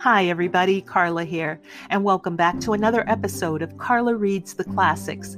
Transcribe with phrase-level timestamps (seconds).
[0.00, 0.80] Hi, everybody.
[0.80, 5.36] Karla here, and welcome back to another episode of Karla Reads the Classics.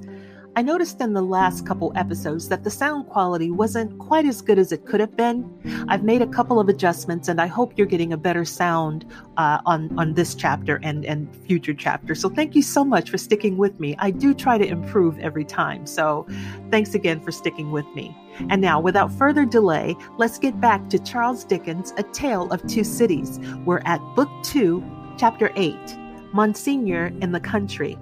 [0.55, 4.59] I noticed in the last couple episodes that the sound quality wasn't quite as good
[4.59, 5.51] as it could have been.
[5.89, 9.07] I've made a couple of adjustments, and I hope you're getting a better sound
[9.39, 12.21] uh, on on this chapter and and future chapters.
[12.21, 13.97] So thank you so much for sticking with me.
[13.99, 15.87] I do try to improve every time.
[15.87, 16.27] So
[16.71, 18.15] thanks again for sticking with me.
[18.51, 22.85] And now, without further delay, let's get back to Charles Dickens' A Tale of Two
[22.85, 23.41] Cities.
[23.65, 24.85] We're at Book Two,
[25.17, 25.97] Chapter Eight,
[26.35, 27.97] Monseigneur in the Country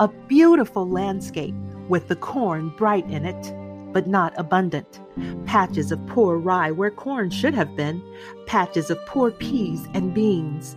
[0.00, 1.54] a beautiful landscape
[1.90, 4.98] with the corn bright in it, but not abundant.
[5.44, 8.02] Patches of poor rye where corn should have been,
[8.46, 10.74] patches of poor peas and beans,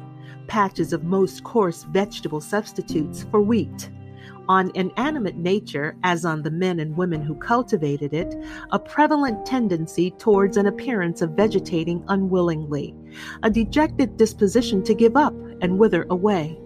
[0.48, 3.90] patches of most coarse vegetable substitutes for wheat.
[4.50, 8.36] On inanimate nature, as on the men and women who cultivated it,
[8.74, 12.94] a prevalent tendency towards an appearance of vegetating unwillingly,
[13.42, 16.60] a dejected disposition to give up and wither away.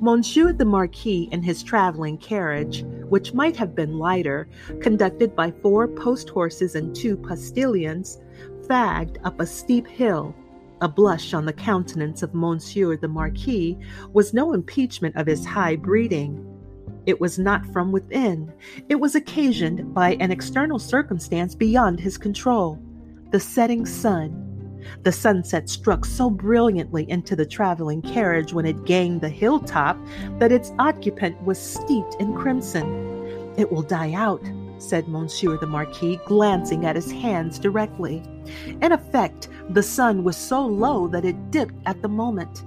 [0.00, 4.48] Monsieur the Marquis in his traveling carriage, which might have been lighter,
[4.80, 8.20] conducted by four post horses and two postilions,
[8.66, 10.34] fagged up a steep hill.
[10.80, 13.78] A blush on the countenance of Monsieur the Marquis
[14.12, 16.46] was no impeachment of his high breeding.
[17.06, 18.52] It was not from within,
[18.88, 22.78] it was occasioned by an external circumstance beyond his control
[23.30, 24.49] the setting sun
[25.02, 29.98] the sunset struck so brilliantly into the traveling carriage when it gained the hilltop
[30.38, 33.54] that its occupant was steeped in crimson.
[33.56, 34.42] It will die out,
[34.78, 38.22] said Monsieur the Marquis, glancing at his hands directly.
[38.80, 42.64] In effect, the sun was so low that it dipped at the moment.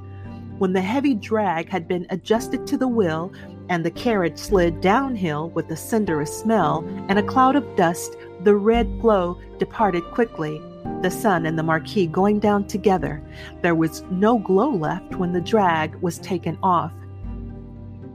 [0.59, 3.34] When the heavy drag had been adjusted to the wheel,
[3.69, 8.56] and the carriage slid downhill with a cinderous smell and a cloud of dust, the
[8.56, 10.61] red glow departed quickly
[11.02, 13.22] the sun and the marquis going down together.
[13.61, 16.91] There was no glow left when the drag was taken off.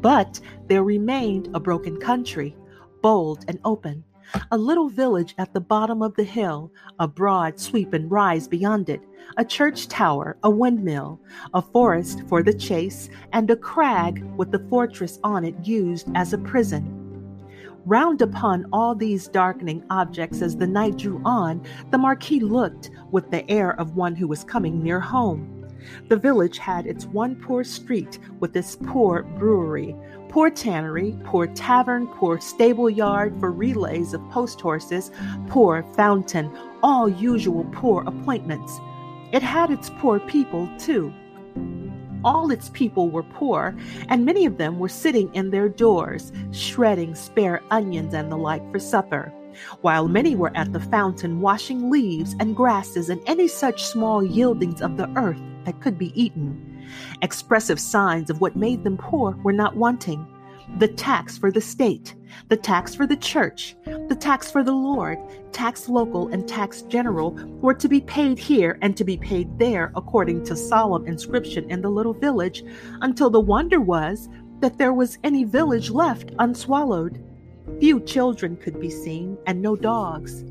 [0.01, 2.57] But there remained a broken country,
[3.03, 4.05] bold and open,
[4.51, 8.89] a little village at the bottom of the hill, a broad sweep and rise beyond
[8.89, 9.01] it,
[9.37, 11.21] a church tower, a windmill,
[11.55, 16.33] a forest for the chase, and a crag with the fortress on it used as
[16.33, 16.95] a prison.
[17.85, 23.31] Round upon all these darkening objects as the night drew on, the Marquis looked with
[23.31, 25.55] the air of one who was coming near home.
[26.09, 29.97] The village had its one poor street with its poor brewery,
[30.29, 35.11] poor tannery, poor tavern, poor stable yard for relays of post horses,
[35.49, 36.51] poor fountain,
[36.83, 38.79] all usual poor appointments.
[39.33, 41.13] It had its poor people, too.
[42.25, 43.77] All its people were poor,
[44.09, 48.69] and many of them were sitting in their doors, shredding spare onions and the like
[48.73, 49.33] for supper,
[49.83, 54.81] while many were at the fountain washing leaves and grasses and any such small yieldings
[54.81, 56.78] of the earth that could be eaten.
[57.23, 60.27] Expressive signs of what made them poor were not wanting
[60.77, 62.15] the tax for the state,
[62.49, 65.19] the tax for the church, the tax for the Lord,
[65.51, 67.31] tax local, and tax general
[67.63, 71.81] were to be paid here and to be paid there according to solemn inscription in
[71.81, 72.63] the little village,
[73.01, 74.29] until the wonder was
[74.61, 77.25] that there was any village left unswallowed.
[77.81, 80.45] Few children could be seen, and no dogs.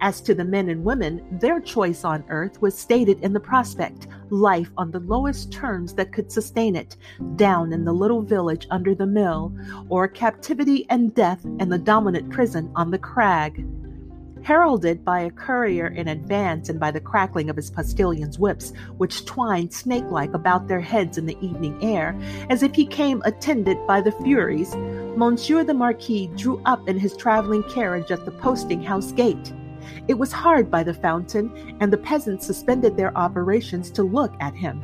[0.00, 4.06] As to the men and women, their choice on earth was stated in the prospect
[4.30, 6.96] life on the lowest terms that could sustain it,
[7.36, 9.52] down in the little village under the mill,
[9.88, 13.66] or captivity and death in the dominant prison on the crag.
[14.42, 19.26] Heralded by a courier in advance and by the crackling of his postilions' whips, which
[19.26, 23.76] twined snake like about their heads in the evening air, as if he came attended
[23.86, 24.74] by the Furies,
[25.16, 29.52] Monsieur the Marquis drew up in his traveling carriage at the posting house gate.
[30.08, 34.54] It was hard by the fountain, and the peasants suspended their operations to look at
[34.54, 34.82] him.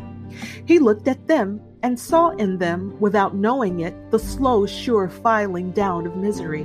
[0.64, 5.70] He looked at them and saw in them, without knowing it, the slow, sure filing
[5.70, 6.64] down of misery,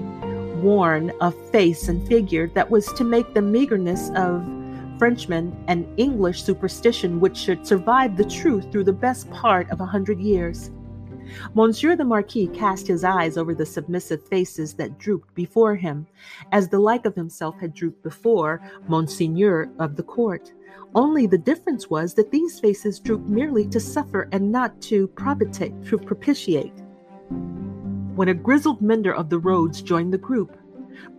[0.62, 4.44] worn of face and figure that was to make the meagerness of
[4.98, 9.86] Frenchmen an English superstition which should survive the truth through the best part of a
[9.86, 10.70] hundred years.
[11.54, 16.08] Monsieur the Marquis cast his eyes over the submissive faces that drooped before him,
[16.52, 20.52] as the like of himself had drooped before Monseigneur of the court.
[20.94, 25.86] Only the difference was that these faces drooped merely to suffer and not to propitiate,
[25.86, 26.74] to propitiate.
[28.16, 30.58] When a grizzled mender of the roads joined the group,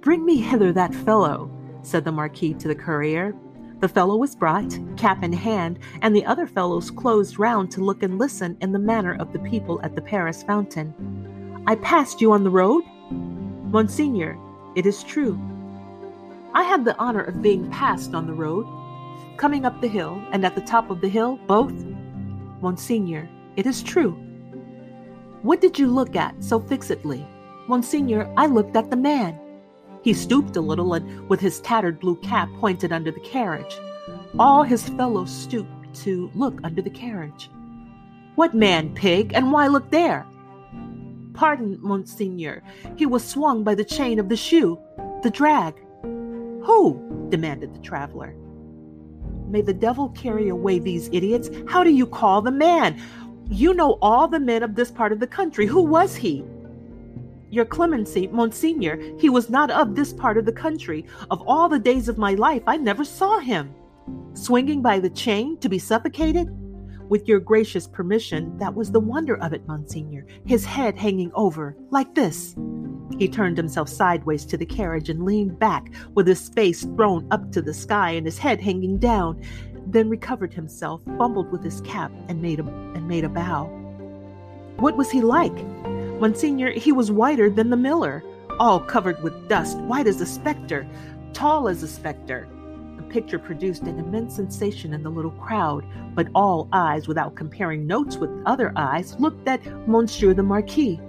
[0.01, 1.51] Bring me hither that fellow,
[1.83, 3.35] said the Marquis to the courier.
[3.83, 8.05] The fellow was brought, cap in hand, and the other fellows closed round to look
[8.05, 10.95] and listen in the manner of the people at the Paris fountain.
[11.67, 12.85] I passed you on the road?
[13.11, 14.39] Monseigneur,
[14.77, 15.37] it is true.
[16.55, 18.69] I had the honor of being passed on the road.
[19.37, 21.75] coming up the hill, and at the top of the hill, both?
[22.61, 24.13] Monseigneur, it is true.
[25.43, 27.27] What did you look at so fixedly?
[27.67, 29.41] Monseigneur, I looked at the man.
[30.03, 33.79] He stooped a little and, with his tattered blue cap, pointed under the carriage.
[34.39, 37.51] All his fellows stooped to look under the carriage.
[38.35, 40.27] What man, pig, and why look there?
[41.35, 42.63] Pardon, Monseigneur.
[42.97, 44.79] He was swung by the chain of the shoe,
[45.23, 45.75] the drag.
[46.03, 47.29] Who?
[47.31, 48.35] demanded the traveler.
[49.49, 51.51] May the devil carry away these idiots.
[51.69, 53.01] How do you call the man?
[53.51, 55.67] You know all the men of this part of the country.
[55.67, 56.45] Who was he?
[57.53, 61.05] Your clemency, Monseigneur, he was not of this part of the country.
[61.31, 63.75] Of all the days of my life, I never saw him.
[64.33, 66.49] Swinging by the chain to be suffocated?
[67.11, 71.77] With your gracious permission, that was the wonder of it, Monseigneur, his head hanging over,
[71.91, 72.57] like this.
[73.19, 77.53] He turned himself sideways to the carriage and leaned back with his face thrown up
[77.53, 79.43] to the sky and his head hanging down,
[79.89, 83.67] then recovered himself, fumbled with his cap, and made a, and made a bow.
[84.79, 85.53] What was he like?
[86.23, 88.23] Monseigneur, he was whiter than the miller,
[88.61, 90.87] all covered with dust, white as a spectre,
[91.33, 92.47] tall as a spectre.
[92.97, 95.85] The picture produced an immense sensation in the little crowd,
[96.15, 101.01] but all eyes, without comparing notes with other eyes, looked at Monsieur the Marquis,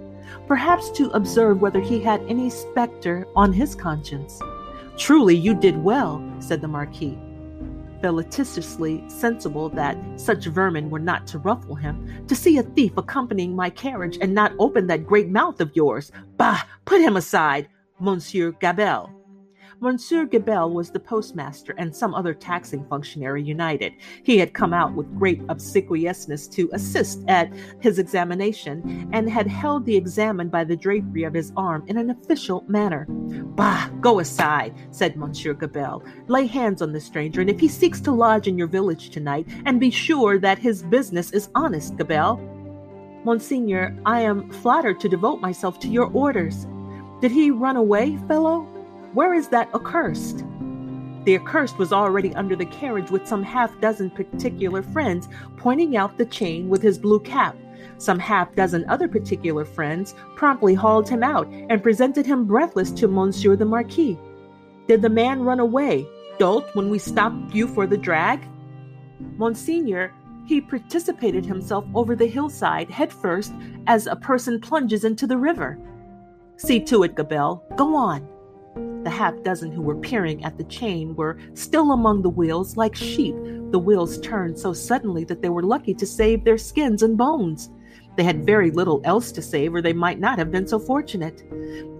[0.48, 4.40] perhaps to observe whether he had any spectre on his conscience.
[4.98, 7.16] Truly, you did well, said the Marquis
[8.04, 13.56] felicitously sensible that such vermin were not to ruffle him, to see a thief accompanying
[13.56, 16.12] my carriage and not open that great mouth of yours.
[16.36, 16.60] Bah!
[16.84, 17.66] Put him aside,
[17.98, 19.23] Monsieur Gabelle.
[19.84, 23.92] Monsieur Gabelle was the postmaster and some other taxing functionary united.
[24.22, 29.84] He had come out with great obsequiousness to assist at his examination, and had held
[29.84, 33.06] the examined by the drapery of his arm in an official manner.
[33.10, 36.02] Bah, go aside, said Monsieur Gabelle.
[36.28, 39.46] Lay hands on the stranger, and if he seeks to lodge in your village tonight,
[39.66, 42.38] and be sure that his business is honest, Gabelle.
[43.24, 46.66] Monseigneur, I am flattered to devote myself to your orders.
[47.20, 48.66] Did he run away, fellow?
[49.14, 50.44] Where is that accursed?
[51.24, 56.18] The accursed was already under the carriage with some half dozen particular friends, pointing out
[56.18, 57.56] the chain with his blue cap.
[57.98, 63.06] Some half dozen other particular friends promptly hauled him out and presented him breathless to
[63.06, 64.18] Monsieur the Marquis.
[64.88, 66.04] Did the man run away,
[66.40, 68.44] dolt, when we stopped you for the drag?
[69.36, 70.12] Monseigneur,
[70.44, 73.54] he precipitated himself over the hillside head first
[73.86, 75.78] as a person plunges into the river.
[76.56, 77.64] See to it, Gabelle.
[77.76, 78.33] Go on.
[79.04, 82.96] The half dozen who were peering at the chain were still among the wheels like
[82.96, 83.36] sheep.
[83.70, 87.70] The wheels turned so suddenly that they were lucky to save their skins and bones.
[88.16, 91.42] They had very little else to save, or they might not have been so fortunate.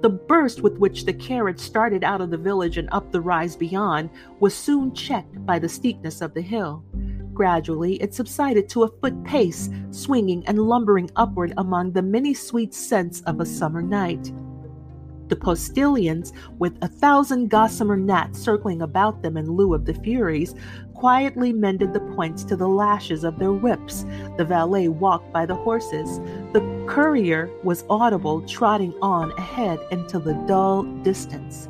[0.01, 3.55] The burst with which the carriage started out of the village and up the rise
[3.55, 4.11] beyond
[4.41, 6.85] was soon checked by the steepness of the hill.
[7.35, 12.73] Gradually, it subsided to a foot pace, swinging and lumbering upward among the many sweet
[12.73, 14.33] scents of a summer night.
[15.29, 20.55] The postilions, with a thousand gossamer gnats circling about them in lieu of the Furies,
[20.95, 24.05] quietly mended the points to the lashes of their whips.
[24.37, 26.19] The valet walked by the horses.
[26.53, 31.69] The courier was audible trotting on ahead into the dull distance.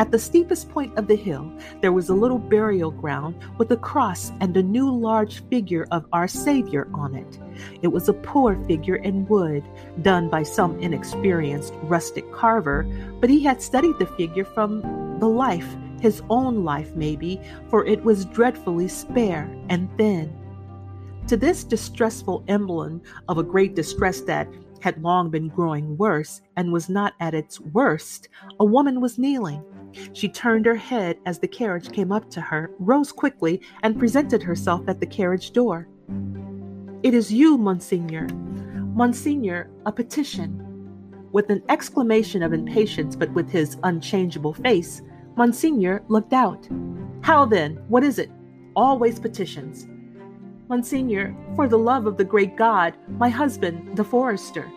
[0.00, 1.52] At the steepest point of the hill,
[1.82, 6.06] there was a little burial ground with a cross and a new large figure of
[6.14, 7.38] our Savior on it.
[7.82, 9.62] It was a poor figure in wood,
[10.00, 12.84] done by some inexperienced rustic carver,
[13.20, 14.80] but he had studied the figure from
[15.20, 20.34] the life, his own life maybe, for it was dreadfully spare and thin.
[21.26, 24.48] To this distressful emblem of a great distress that
[24.80, 29.62] had long been growing worse and was not at its worst, a woman was kneeling.
[30.12, 34.42] She turned her head as the carriage came up to her, rose quickly, and presented
[34.42, 35.88] herself at the carriage door.
[37.02, 38.28] It is you, Monseigneur.
[38.94, 40.66] Monseigneur, a petition.
[41.32, 45.02] With an exclamation of impatience, but with his unchangeable face,
[45.36, 46.68] Monseigneur looked out.
[47.22, 47.82] How then?
[47.88, 48.30] What is it?
[48.74, 49.86] Always petitions.
[50.68, 54.70] Monseigneur, for the love of the great God, my husband, the forester.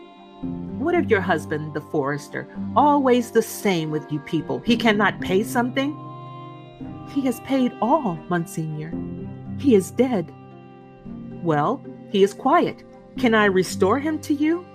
[0.83, 2.45] What of your husband, the forester?
[2.75, 4.59] Always the same with you people.
[4.59, 5.97] He cannot pay something?
[7.09, 8.91] He has paid all, Monseigneur.
[9.57, 10.33] He is dead.
[11.41, 12.83] Well, he is quiet.
[13.17, 14.65] Can I restore him to you?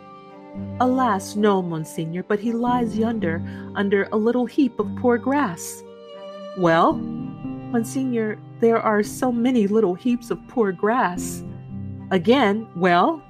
[0.81, 3.43] Alas, no, Monseigneur, but he lies yonder
[3.75, 5.83] under a little heap of poor grass.
[6.57, 11.45] Well, Monseigneur, there are so many little heaps of poor grass.
[12.11, 13.23] Again, well,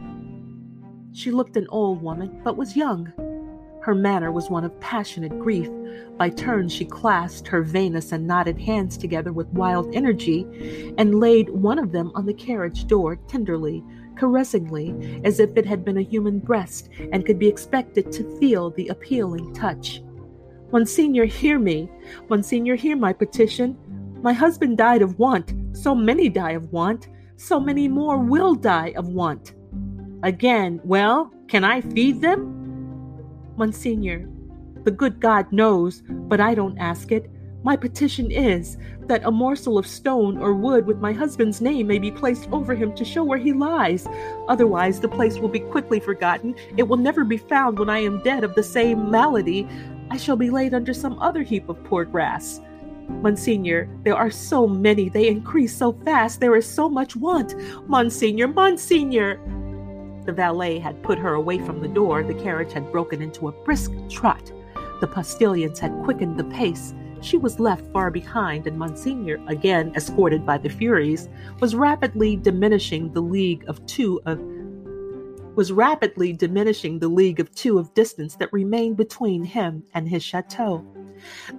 [1.18, 3.12] she looked an old woman, but was young.
[3.82, 5.68] Her manner was one of passionate grief.
[6.16, 10.46] By turns, she clasped her veinous and knotted hands together with wild energy
[10.96, 13.82] and laid one of them on the carriage door tenderly,
[14.16, 18.70] caressingly, as if it had been a human breast and could be expected to feel
[18.70, 20.02] the appealing touch.
[20.70, 21.90] Monseigneur, hear me.
[22.28, 23.76] Monseigneur, hear my petition.
[24.22, 25.54] My husband died of want.
[25.72, 27.08] So many die of want.
[27.36, 29.54] So many more will die of want.
[30.22, 32.54] Again, well, can I feed them?
[33.56, 34.28] Monseigneur,
[34.84, 37.30] the good God knows, but I don't ask it.
[37.62, 41.98] My petition is that a morsel of stone or wood with my husband's name may
[41.98, 44.06] be placed over him to show where he lies.
[44.48, 46.54] Otherwise, the place will be quickly forgotten.
[46.76, 49.68] It will never be found when I am dead of the same malady.
[50.10, 52.60] I shall be laid under some other heap of poor grass.
[53.08, 57.54] Monseigneur, there are so many, they increase so fast, there is so much want.
[57.88, 59.40] Monseigneur, Monseigneur!
[60.28, 63.64] The valet had put her away from the door, the carriage had broken into a
[63.64, 64.52] brisk trot.
[65.00, 66.92] The postilions had quickened the pace.
[67.22, 71.30] She was left far behind, and Monseigneur, again escorted by the Furies,
[71.60, 74.38] was rapidly diminishing the league of two of
[75.58, 80.22] was rapidly diminishing the league of two of distance that remained between him and his
[80.22, 80.86] chateau.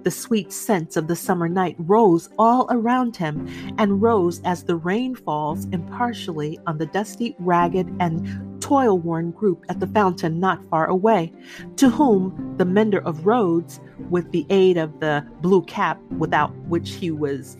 [0.04, 4.76] The sweet scents of the summer night rose all around him and rose as the
[4.76, 10.66] rain falls impartially on the dusty, ragged, and toil worn group at the fountain not
[10.70, 11.30] far away,
[11.76, 16.92] to whom the mender of roads, with the aid of the blue cap without which
[16.92, 17.58] he was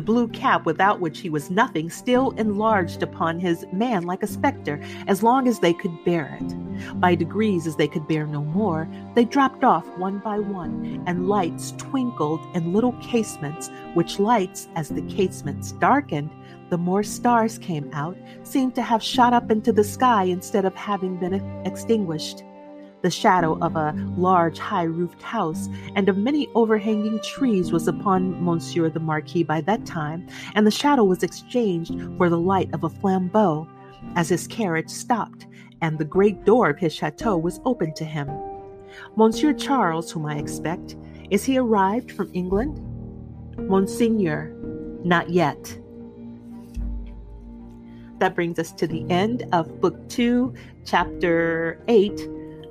[0.00, 4.26] the blue cap without which he was nothing still enlarged upon his man like a
[4.26, 6.98] spectre, as long as they could bear it.
[6.98, 11.28] By degrees, as they could bear no more, they dropped off one by one, and
[11.28, 16.30] lights twinkled in little casements, which lights, as the casements darkened,
[16.70, 20.74] the more stars came out, seemed to have shot up into the sky instead of
[20.74, 21.34] having been
[21.66, 22.42] extinguished.
[23.02, 28.44] The shadow of a large high roofed house and of many overhanging trees was upon
[28.44, 32.84] Monsieur the Marquis by that time, and the shadow was exchanged for the light of
[32.84, 33.66] a flambeau
[34.16, 35.46] as his carriage stopped
[35.82, 38.28] and the great door of his chateau was opened to him.
[39.16, 40.96] Monsieur Charles, whom I expect,
[41.30, 42.80] is he arrived from England?
[43.68, 44.52] Monseigneur,
[45.04, 45.78] not yet.
[48.18, 50.52] That brings us to the end of Book 2,
[50.84, 52.28] Chapter 8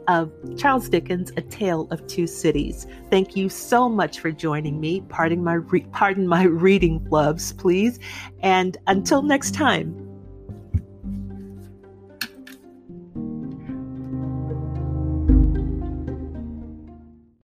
[0.10, 2.88] of Charles Dickens' A Tale of Two Cities.
[3.12, 5.02] Thank you so much for joining me.
[5.02, 8.00] Pardon my re- pardon my reading flubs, please.
[8.42, 10.09] And until next time,